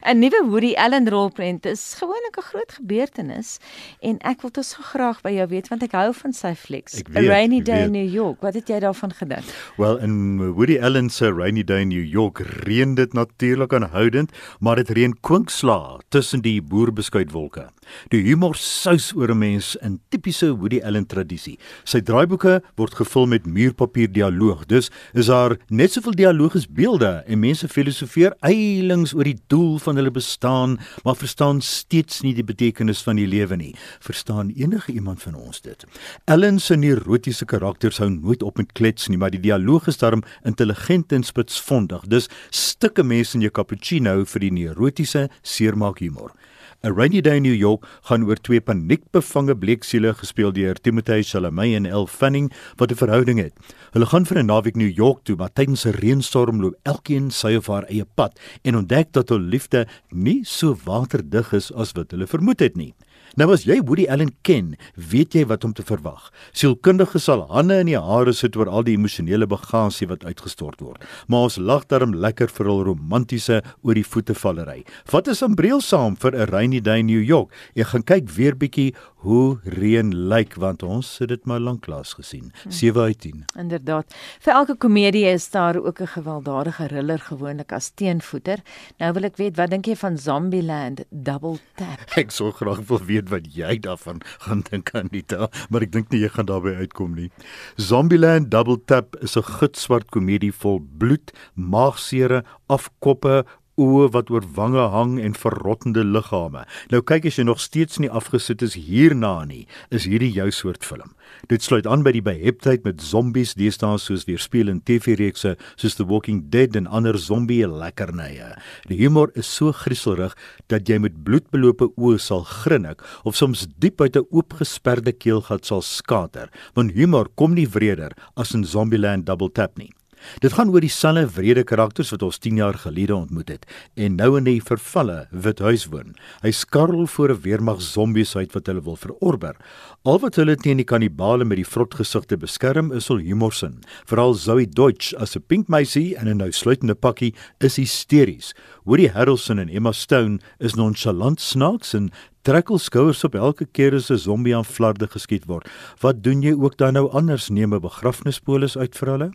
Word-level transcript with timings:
'n 0.00 0.18
Nuwe 0.18 0.48
Woody 0.48 0.72
Allen 0.74 1.08
rolprent 1.08 1.66
is 1.66 1.94
gewoonlik 1.98 2.36
'n 2.38 2.42
groot 2.42 2.72
gebeurtenis 2.72 3.58
en 4.00 4.18
ek 4.18 4.40
wil 4.40 4.50
dit 4.50 4.64
so 4.64 4.82
graag 4.82 5.20
by 5.20 5.30
jou 5.30 5.46
weet 5.48 5.68
want 5.68 5.82
ek 5.82 5.92
hou 5.92 6.12
van 6.14 6.32
sy 6.32 6.54
flieks. 6.54 7.02
A 7.16 7.20
Rainy 7.20 7.60
Day 7.62 7.84
in. 7.84 7.90
New 7.92 8.08
York. 8.08 8.40
Wat 8.40 8.54
het 8.54 8.68
jy 8.68 8.78
daarvan 8.80 9.12
gedink? 9.12 9.44
Wel 9.76 9.98
in 9.98 10.52
Woody 10.52 10.78
Allen 10.80 11.10
se 11.10 11.32
Rainy 11.32 11.64
Day 11.64 11.80
in 11.80 11.88
New 11.88 12.04
York 12.04 12.38
reën 12.38 12.94
dit 12.94 13.12
natuurlik 13.12 13.72
aanhoudend, 13.72 14.32
maar 14.60 14.76
dit 14.76 14.88
reën 14.88 15.20
kwinkslaa 15.20 15.98
tussen 16.08 16.40
die 16.40 16.62
boerbeskuitwolke. 16.62 17.68
Die 18.08 18.22
humor 18.22 18.54
sous 18.54 19.12
oor 19.14 19.30
'n 19.30 19.38
mens 19.38 19.76
in 19.76 20.00
tipiese 20.08 20.56
Woody 20.56 20.80
Allen 20.82 21.06
tradisie. 21.06 21.58
Sy 21.84 22.00
draaiboeke 22.00 22.62
word 22.76 22.94
gevul 22.94 23.26
met 23.26 23.46
muurpapier 23.46 24.12
dialoog. 24.12 24.66
Dus 24.66 24.90
is 25.12 25.26
daar 25.26 25.56
net 25.68 25.92
soveel 25.92 26.14
dialoog 26.14 26.54
as 26.54 26.66
beelde 26.66 27.22
en 27.26 27.38
mense 27.38 27.68
filosofeer 27.68 28.34
eilings 28.40 29.14
oor 29.14 29.24
die 29.24 29.40
doel 29.46 29.78
van 29.78 29.89
hulle 29.96 30.10
bestaan, 30.10 30.78
maar 31.04 31.16
verstaan 31.16 31.60
steeds 31.60 32.20
nie 32.20 32.34
die 32.34 32.44
betekenis 32.44 33.02
van 33.02 33.16
die 33.16 33.26
lewe 33.26 33.56
nie. 33.56 33.72
Verstaan 34.00 34.52
enige 34.56 34.92
iemand 34.92 35.22
van 35.22 35.34
ons 35.34 35.60
dit? 35.60 35.84
Ellen 36.24 36.60
se 36.60 36.76
neurotiese 36.76 37.44
karakters 37.44 37.98
hou 37.98 38.10
nooit 38.10 38.42
op 38.42 38.56
met 38.56 38.72
klets 38.72 39.08
nie, 39.08 39.18
maar 39.18 39.30
die 39.30 39.40
dialoog 39.40 39.88
is 39.90 39.98
darm 39.98 40.22
intelligent 40.44 41.12
en 41.12 41.22
spitsvondig. 41.22 42.06
Dus 42.06 42.28
stukke 42.50 43.02
mense 43.02 43.36
in 43.38 43.46
jou 43.46 43.52
cappuccino 43.52 44.20
vir 44.24 44.46
die 44.46 44.52
neurotiese 44.52 45.28
seermaak 45.42 45.98
humor. 46.04 46.34
A 46.82 46.90
Rainy 46.90 47.20
Day 47.20 47.36
in 47.36 47.42
New 47.42 47.52
York 47.52 47.84
gaan 48.08 48.22
oor 48.24 48.38
twee 48.40 48.60
paniekbevange 48.64 49.52
bleeksiele 49.60 50.14
gespeel 50.16 50.54
deur 50.56 50.78
Timothée 50.80 51.20
Chalamet 51.28 51.74
en 51.76 51.84
Elle 51.84 52.08
Fanning 52.08 52.48
wat 52.80 52.90
'n 52.90 52.96
verhouding 52.96 53.38
het. 53.38 53.52
Hulle 53.92 54.06
gaan 54.06 54.24
vir 54.24 54.38
'n 54.38 54.46
naweek 54.46 54.76
New 54.76 54.88
York 54.88 55.20
toe, 55.24 55.36
maar 55.36 55.52
tydens 55.52 55.84
'n 55.84 55.92
reënstorm 56.00 56.60
loop 56.60 56.74
elkeen 56.82 57.30
sy 57.30 57.54
of 57.56 57.66
haar 57.66 57.84
eie 57.84 58.06
pad 58.14 58.40
en 58.64 58.76
ontdek 58.76 59.12
dat 59.12 59.28
hul 59.28 59.40
liefde 59.40 59.86
nie 60.08 60.40
so 60.44 60.74
waterdig 60.84 61.52
is 61.52 61.70
as 61.72 61.92
wat 61.92 62.10
hulle 62.10 62.26
vermoed 62.26 62.60
het 62.60 62.76
nie. 62.76 62.94
Nou 63.38 63.52
as 63.54 63.62
jy 63.68 63.78
Woody 63.86 64.06
Allen 64.10 64.32
ken, 64.42 64.72
weet 64.94 65.34
jy 65.34 65.44
wat 65.46 65.64
om 65.64 65.72
te 65.76 65.84
verwag. 65.86 66.30
Sielkundiges 66.56 67.28
sal 67.28 67.44
hande 67.52 67.78
in 67.82 67.90
die 67.90 67.98
hare 67.98 68.32
sit 68.34 68.56
oor 68.58 68.68
al 68.68 68.86
die 68.86 68.96
emosionele 68.98 69.46
bagasie 69.50 70.08
wat 70.10 70.24
uitgestort 70.26 70.80
word. 70.82 71.04
Maar 71.30 71.50
ons 71.50 71.58
lag 71.60 71.86
darm 71.92 72.14
lekker 72.14 72.50
vir 72.50 72.70
hul 72.70 72.82
romantiese 72.88 73.60
oor 73.86 73.94
die 73.94 74.06
voete 74.06 74.34
vallery. 74.34 74.84
Wat 75.12 75.28
is 75.28 75.42
'n 75.42 75.54
breel 75.54 75.80
saam 75.80 76.16
vir 76.16 76.34
'n 76.34 76.50
rainy 76.50 76.80
day 76.80 76.98
in 76.98 77.06
New 77.06 77.22
York? 77.22 77.52
Ek 77.76 77.86
gaan 77.86 78.02
kyk 78.02 78.30
weer 78.30 78.54
bietjie 78.56 78.94
hoe 79.20 79.58
reën 79.64 80.12
lyk 80.32 80.54
want 80.60 80.82
ons 80.82 81.18
het 81.20 81.28
dit 81.28 81.44
maar 81.44 81.60
lanklaas 81.60 82.14
gesien. 82.16 82.52
7 82.68 83.02
uit 83.02 83.20
10. 83.20 83.44
Inderdaad. 83.58 84.14
Vir 84.40 84.54
elke 84.54 84.76
komedie 84.80 85.26
is 85.28 85.50
daar 85.50 85.76
ook 85.76 86.00
'n 86.00 86.06
gewelddadige 86.06 86.86
thriller 86.86 87.18
gewoonlik 87.18 87.72
as 87.72 87.90
teenvoeter. 87.94 88.58
Nou 88.98 89.12
wil 89.12 89.24
ek 89.24 89.36
weet, 89.36 89.56
wat 89.56 89.70
dink 89.70 89.86
jy 89.86 89.96
van 89.96 90.18
Zombieland 90.18 91.04
Double 91.10 91.58
Tap? 91.74 91.98
Ek 92.22 92.30
sou 92.30 92.50
graag 92.52 92.80
wil 92.88 92.98
weet 93.04 93.19
wat 93.28 93.46
jy 93.54 93.78
daarvan 93.78 94.20
gaan 94.46 94.62
dink 94.70 94.94
Anita, 94.94 95.50
maar 95.68 95.82
ek 95.82 95.92
dink 95.92 96.10
nie 96.10 96.22
jy 96.22 96.28
gaan 96.28 96.46
daarbey 96.46 96.74
uitkom 96.80 97.14
nie. 97.14 97.30
Zombieland 97.76 98.50
Double 98.50 98.78
Tap 98.86 99.16
is 99.20 99.36
'n 99.36 99.42
gitswart 99.42 100.10
komedie 100.10 100.52
vol 100.52 100.80
bloed, 100.80 101.32
maagsere, 101.54 102.44
afkoppe, 102.68 103.44
oë 103.80 104.10
wat 104.14 104.30
oor 104.30 104.44
wange 104.56 104.84
hang 104.92 105.16
en 105.22 105.36
verrottende 105.36 106.04
liggame. 106.04 106.66
Nou 106.92 107.00
kyk 107.06 107.28
as 107.30 107.38
jy 107.40 107.46
nog 107.48 107.60
steeds 107.62 108.00
nie 108.02 108.10
afgesit 108.10 108.62
is 108.66 108.76
hierna 108.78 109.44
nie, 109.48 109.66
is 109.90 110.06
hierdie 110.08 110.32
jou 110.34 110.50
soort 110.54 110.84
film. 110.86 111.14
Dit 111.48 111.64
sluit 111.64 111.86
aan 111.88 112.04
by 112.04 112.12
die 112.16 112.24
beheptheid 112.24 112.84
met 112.84 113.02
zombies 113.04 113.54
deesdae 113.58 113.98
soos 114.02 114.26
weerspieël 114.28 114.72
in 114.72 114.82
TV-reekse 114.86 115.54
soos 115.80 115.96
The 115.98 116.06
Walking 116.06 116.42
Dead 116.52 116.76
en 116.76 116.88
ander 116.90 117.18
zombie 117.18 117.62
lekkernye. 117.66 118.52
Die 118.90 118.98
humor 119.00 119.32
is 119.38 119.48
so 119.48 119.72
grieselrig 119.76 120.36
dat 120.72 120.88
jy 120.90 121.00
met 121.02 121.22
bloedbelope 121.24 121.92
oë 121.96 122.18
sal 122.20 122.44
grinnik 122.48 123.04
of 123.24 123.38
soms 123.38 123.66
diep 123.78 124.00
uit 124.00 124.16
'n 124.16 124.26
oopgesperde 124.30 125.12
keelgat 125.12 125.64
sal 125.66 125.82
skater, 125.82 126.50
want 126.74 126.92
humor 126.92 127.28
kom 127.36 127.54
nie 127.54 127.68
wreder 127.68 128.12
as 128.36 128.54
in 128.54 128.64
Zombieland 128.64 129.26
Double 129.26 129.50
Tap 129.50 129.78
nie. 129.78 129.92
Dit 130.40 130.52
gaan 130.52 130.70
oor 130.70 130.80
dieselfde 130.80 131.26
wrede 131.34 131.64
karakters 131.64 132.10
wat 132.10 132.22
ons 132.22 132.38
10 132.38 132.56
jaar 132.56 132.78
gelede 132.78 133.14
ontmoet 133.16 133.48
het 133.48 133.66
en 133.94 134.16
nou 134.16 134.36
in 134.38 134.44
die 134.44 134.60
vervalle 134.62 135.26
Withuis 135.30 135.86
woon. 135.90 136.14
Hy 136.42 136.50
skarrel 136.50 137.06
voor 137.06 137.30
'n 137.30 137.40
weermag 137.42 137.80
zombies 137.82 138.36
uit 138.36 138.52
wat 138.52 138.66
hulle 138.66 138.82
wil 138.82 138.96
verorber. 138.96 139.56
Al 140.04 140.18
wat 140.18 140.36
hulle 140.36 140.56
teen 140.56 140.76
die 140.76 140.84
kannibale 140.84 141.44
met 141.44 141.56
die 141.56 141.66
vrotgesigte 141.66 142.36
beskerm 142.36 142.92
is 142.92 143.08
hul 143.08 143.18
humorsin. 143.18 143.82
Veral 144.06 144.34
Zoe 144.34 144.66
Deutsch 144.66 145.14
as 145.14 145.36
'n 145.36 145.42
pink 145.46 145.68
meisie 145.68 146.16
in 146.16 146.28
'n 146.28 146.36
nou 146.36 146.50
sluitende 146.52 146.94
pakkie 146.94 147.34
is 147.58 147.76
hysteries. 147.76 148.54
Woody 148.84 149.08
Harrelson 149.08 149.58
en 149.58 149.68
Emma 149.68 149.92
Stone 149.92 150.40
is 150.58 150.74
nonchalant 150.74 151.40
snaaks 151.40 151.94
en 151.94 152.10
trek 152.42 152.68
hul 152.68 152.78
skouers 152.78 153.24
op 153.24 153.34
elke 153.34 153.66
keer 153.66 153.94
as 153.94 154.10
'n 154.10 154.16
zombie 154.16 154.56
aan 154.56 154.64
flarde 154.64 155.06
geskiet 155.06 155.44
word. 155.46 155.68
Wat 156.00 156.22
doen 156.22 156.42
jy 156.42 156.52
ook 156.52 156.76
dan 156.76 156.92
nou 156.94 157.10
anders? 157.10 157.48
Neem 157.50 157.74
'n 157.74 157.80
begrafnispolis 157.80 158.76
uit 158.76 158.96
vir 158.96 159.08
hulle? 159.08 159.30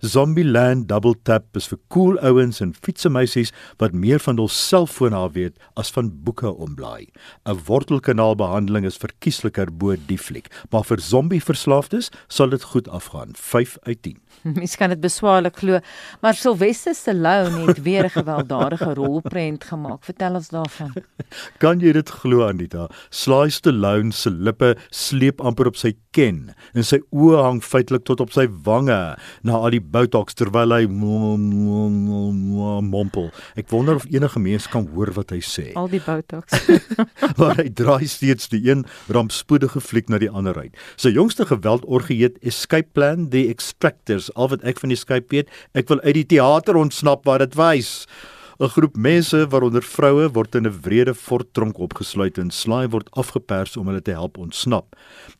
Zombieland 0.00 0.88
Double 0.88 1.14
Tap 1.22 1.56
is 1.58 1.68
vir 1.70 1.78
cool 1.92 2.18
ouens 2.18 2.60
en 2.64 2.74
fietsemeisies 2.74 3.52
wat 3.82 3.92
meer 3.92 4.20
van 4.22 4.38
hul 4.40 4.48
selfoon 4.48 5.16
af 5.16 5.34
weet 5.36 5.56
as 5.80 5.90
van 5.94 6.10
boeke 6.24 6.50
omblaai. 6.50 7.08
'n 7.46 7.58
Wortelkanaalbehandeling 7.66 8.86
is 8.86 8.96
verkiesliker 8.96 9.70
bo 9.70 9.96
die 10.06 10.18
fliek, 10.18 10.48
maar 10.70 10.84
vir 10.84 11.00
zombie-verslaafdes 11.00 12.10
sal 12.28 12.48
dit 12.48 12.62
goed 12.62 12.88
afgaan. 12.88 13.34
5 13.34 13.76
uit 13.82 14.02
10. 14.02 14.18
Mens 14.58 14.76
kan 14.76 14.88
dit 14.88 15.00
beswaarlik 15.00 15.56
glo, 15.56 15.80
maar 16.20 16.34
Sylvester 16.34 16.94
Stallone 16.94 17.66
het 17.66 17.82
weer 17.82 18.04
'n 18.04 18.16
gewelddadige 18.20 18.94
rolprent 18.94 19.64
gemaak. 19.64 20.04
Vertel 20.04 20.34
ons 20.34 20.48
daarvan. 20.48 20.92
Kan 21.58 21.80
jy 21.80 21.92
dit 21.92 22.08
glo 22.08 22.47
Anita? 22.48 22.88
Sly 23.14 23.48
Stallone 23.52 24.12
se 24.16 24.30
lippe 24.30 24.74
sleep 24.90 25.40
amper 25.44 25.68
op 25.70 25.76
sy 25.78 25.94
ken 26.16 26.54
en 26.74 26.84
sy 26.86 26.98
oë 27.14 27.42
hang 27.44 27.60
feitelik 27.64 28.04
tot 28.08 28.20
op 28.24 28.32
sy 28.34 28.46
wange 28.66 28.98
na 29.46 29.58
al 29.58 29.72
die 29.74 29.82
botox 29.82 30.34
terwyl 30.38 30.72
hy 30.74 30.84
mompel. 32.88 33.30
Ek 33.58 33.68
wonder 33.72 33.98
of 34.00 34.06
enige 34.10 34.40
mens 34.42 34.68
kan 34.70 34.88
hoor 34.94 35.12
wat 35.16 35.30
hy 35.34 35.40
sê. 35.44 35.66
Al 35.78 35.90
die 35.92 36.02
botox. 36.04 36.46
maar 37.40 37.56
hy 37.60 37.68
draai 37.70 38.06
steeds 38.10 38.50
die 38.52 38.62
een 38.66 38.84
rampspoedige 39.12 39.80
fliek 39.84 40.08
na 40.12 40.18
die 40.22 40.30
ander 40.30 40.56
uit. 40.58 40.74
Sy 41.00 41.10
jongste 41.14 41.46
geweldorgie 41.48 42.20
heet 42.22 42.40
Escape 42.46 42.90
Plan 42.96 43.28
The 43.32 43.46
Extractors. 43.52 44.32
Al 44.34 44.52
wat 44.54 44.64
ek 44.68 44.80
van 44.82 44.94
Escape 44.94 45.28
weet, 45.34 45.48
ek 45.78 45.88
wil 45.92 46.02
uit 46.06 46.16
die 46.22 46.28
teater 46.36 46.78
ontsnap 46.80 47.24
waar 47.28 47.42
dit 47.44 47.54
wys. 47.58 48.06
'n 48.60 48.68
Groep 48.74 48.96
mense, 48.96 49.38
waaronder 49.52 49.84
vroue, 49.86 50.26
word 50.34 50.54
in 50.58 50.66
'n 50.66 50.80
wrede 50.82 51.14
forttronk 51.14 51.78
opgesluit 51.78 52.38
en 52.38 52.50
Sly 52.50 52.88
word 52.88 53.08
afgepers 53.10 53.76
om 53.76 53.86
hulle 53.86 54.02
te 54.02 54.10
help 54.10 54.36
ontsnap. 54.36 54.96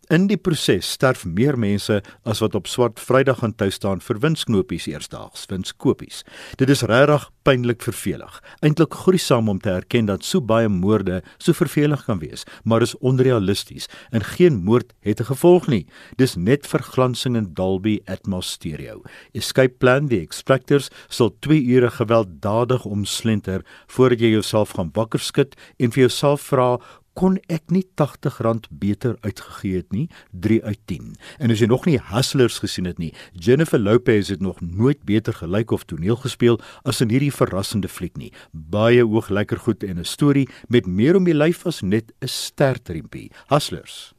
In 0.09 0.27
die 0.27 0.37
proses 0.37 0.87
sterf 0.91 1.27
meer 1.27 1.59
mense 1.59 1.99
as 2.25 2.39
wat 2.41 2.55
op 2.55 2.67
swart 2.67 3.01
Vrydag 3.01 3.43
gaan 3.43 3.53
tou 3.53 3.69
staan 3.71 4.01
vir 4.01 4.21
winsknopies 4.23 4.87
eersdaags, 4.87 5.45
winskopies. 5.51 6.23
Dit 6.56 6.71
is 6.71 6.83
regtig 6.83 7.27
pynlik 7.43 7.83
vervelig. 7.83 8.39
Eintlik 8.65 8.95
gruisam 8.95 9.49
om 9.49 9.59
te 9.61 9.71
erken 9.71 10.06
dat 10.06 10.25
so 10.25 10.41
baie 10.41 10.69
moorde 10.69 11.23
so 11.39 11.53
vervelig 11.53 12.05
kan 12.05 12.19
wees, 12.21 12.45
maar 12.65 12.83
is 12.83 12.97
onrealisties 13.00 13.89
en 14.11 14.25
geen 14.25 14.62
moord 14.65 14.95
het 15.00 15.21
'n 15.21 15.29
gevolg 15.29 15.69
nie. 15.69 15.87
Dis 16.17 16.37
net 16.37 16.67
verglansing 16.67 17.37
in 17.37 17.53
Dolby 17.55 18.00
Atmos 18.06 18.50
stereo. 18.50 19.03
Escape 19.35 19.75
Plan 19.79 20.06
die 20.06 20.21
Extractors 20.21 20.89
sal 21.09 21.37
2 21.41 21.62
ure 21.62 21.91
gewelddadig 21.91 22.85
omslenter 23.09 23.65
voordat 23.87 24.21
jy 24.21 24.35
jouself 24.37 24.77
gaan 24.77 24.93
wakker 24.95 25.21
skud 25.21 25.57
en 25.79 25.93
vir 25.93 26.09
jouself 26.09 26.49
vra 26.53 26.77
kon 27.19 27.35
ek 27.51 27.73
nie 27.75 27.83
R80 27.99 28.69
beter 28.79 29.17
uitgegee 29.25 29.81
het 29.81 29.89
nie 29.91 30.05
3 30.31 30.61
uit 30.63 30.79
10. 30.87 31.17
En 31.43 31.51
as 31.51 31.59
jy 31.59 31.67
nog 31.67 31.89
nie 31.89 31.97
Hustlers 32.13 32.61
gesien 32.63 32.87
het 32.87 33.01
nie, 33.03 33.11
Jennifer 33.33 33.81
Lopez 33.81 34.31
het 34.31 34.45
nog 34.45 34.61
nooit 34.63 35.03
beter 35.03 35.35
gelyk 35.35 35.75
of 35.75 35.83
toneel 35.91 36.21
gespeel 36.23 36.61
as 36.85 37.03
in 37.03 37.11
hierdie 37.11 37.35
verrassende 37.35 37.91
fliek 37.91 38.15
nie. 38.17 38.31
Baie 38.53 39.03
ooglekker 39.03 39.59
goed 39.59 39.83
en 39.83 39.99
'n 39.99 40.05
storie 40.07 40.47
met 40.69 40.87
meer 40.87 41.17
om 41.17 41.25
die 41.25 41.35
lyf 41.35 41.67
as 41.67 41.82
net 41.82 42.12
'n 42.23 42.29
stertrempie. 42.29 43.32
Hustlers 43.49 44.15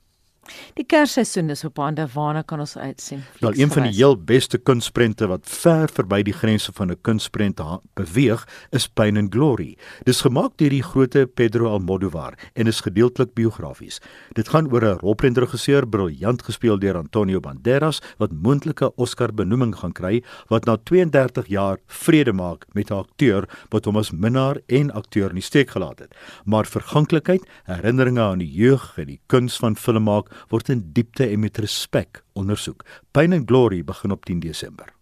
Die 0.73 0.85
kersseisoen 0.85 1.49
is 1.49 1.63
op 1.63 1.77
hande 1.77 2.07
waarna 2.13 2.41
kan 2.41 2.59
ons 2.59 2.77
uitsien. 2.77 3.23
Wel 3.39 3.57
een 3.57 3.71
van 3.71 3.83
die 3.83 3.95
heel 3.95 4.17
beste 4.17 4.57
kunsprente 4.57 5.27
wat 5.27 5.47
ver 5.49 5.89
verby 5.93 6.21
die 6.23 6.33
grense 6.33 6.71
van 6.73 6.91
'n 6.91 7.01
kunsprent 7.01 7.61
beweeg, 7.93 8.47
is 8.71 8.87
Pain 8.87 9.17
and 9.17 9.33
Glory. 9.33 9.77
Dis 10.03 10.21
gemaak 10.21 10.57
deur 10.57 10.69
die 10.69 10.83
grootte 10.83 11.25
Pedro 11.27 11.69
Almodovar 11.69 12.33
en 12.53 12.67
is 12.67 12.81
gedeeltelik 12.81 13.33
biografies. 13.33 13.99
Dit 14.33 14.49
gaan 14.49 14.71
oor 14.71 14.83
'n 14.83 14.99
rolprentregisseur, 14.99 15.87
briljant 15.87 16.41
gespeel 16.43 16.79
deur 16.79 16.97
Antonio 16.97 17.39
Banderas, 17.39 18.01
wat 18.17 18.31
moontlike 18.31 18.95
Oscar-benoeming 18.95 19.75
gaan 19.75 19.91
kry, 19.91 20.23
wat 20.47 20.65
na 20.65 20.77
32 20.77 21.47
jaar 21.47 21.77
vrede 21.87 22.33
maak 22.33 22.65
met 22.73 22.89
'n 22.91 22.93
akteur 22.93 23.47
wat 23.69 23.85
hom 23.85 23.97
as 23.97 24.11
minnaar 24.11 24.57
en 24.67 24.91
akteur 24.91 25.29
in 25.29 25.35
die 25.35 25.43
steek 25.43 25.69
gelaat 25.69 25.99
het. 25.99 26.15
Maar 26.45 26.65
verganklikheid, 26.65 27.45
herinneringe 27.63 28.21
aan 28.21 28.39
die 28.39 28.51
jeug 28.51 28.97
en 28.97 29.05
die 29.05 29.19
kuns 29.27 29.57
van 29.57 29.75
film 29.75 30.03
maak 30.03 30.29
word 30.47 30.69
in 30.69 30.85
diepte 30.93 31.27
en 31.27 31.39
met 31.39 31.57
respek 31.57 32.23
ondersoek. 32.33 32.85
Pain 33.11 33.33
and 33.33 33.47
Glory 33.49 33.83
begin 33.83 34.11
op 34.11 34.25
10 34.25 34.39
Desember. 34.39 34.98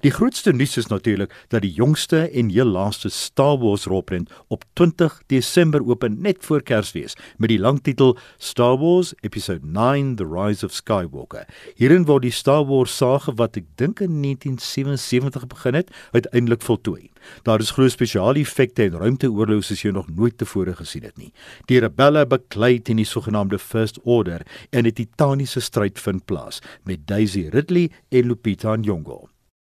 Die 0.00 0.10
grootste 0.10 0.52
nuus 0.52 0.76
is 0.76 0.86
natuurlik 0.86 1.32
dat 1.48 1.62
die 1.62 1.72
jongste 1.72 2.28
en 2.30 2.48
heel 2.48 2.66
laaste 2.66 3.08
Star 3.08 3.58
Wars 3.58 3.84
rolprent 3.84 4.30
op 4.48 4.64
20 4.72 5.22
Desember 5.26 5.86
open 5.86 6.20
net 6.20 6.36
voor 6.40 6.62
Kersfees 6.62 7.16
met 7.36 7.48
die 7.48 7.58
lang 7.58 7.82
titel 7.82 8.16
Star 8.38 8.78
Wars 8.78 9.14
Episode 9.20 9.66
9: 9.66 10.16
The 10.16 10.26
Rise 10.26 10.64
of 10.66 10.72
Skywalker. 10.72 11.46
Hierin 11.76 12.04
word 12.04 12.22
die 12.22 12.32
Star 12.34 12.64
Wars 12.66 12.96
sage 12.96 13.34
wat 13.36 13.56
ek 13.56 13.66
dink 13.80 14.00
in 14.00 14.22
1977 14.22 15.46
begin 15.46 15.74
het, 15.74 15.90
uiteindelik 16.12 16.62
voltooi. 16.62 17.10
Daar 17.42 17.60
is 17.60 17.70
groot 17.70 17.92
spesiale 17.92 18.42
effekte 18.44 18.84
en 18.84 18.98
ruimteoorloë 19.00 19.64
soos 19.64 19.84
jy 19.84 19.92
nog 19.96 20.10
nooit 20.12 20.38
tevore 20.38 20.76
gesien 20.76 21.06
het 21.08 21.16
nie. 21.20 21.32
Die 21.70 21.80
rebelle 21.80 22.26
beklei 22.28 22.78
teen 22.82 23.00
die 23.00 23.08
sogenaamde 23.08 23.58
First 23.58 24.00
Order 24.04 24.46
en 24.70 24.86
'n 24.86 24.92
titaniese 24.92 25.60
stryd 25.60 25.98
vind 25.98 26.24
plaas 26.24 26.60
met 26.84 27.06
Daisy 27.06 27.48
Ridley 27.48 27.90
en 28.10 28.26
Lupita 28.28 28.76
Nyong'o. 28.76 29.33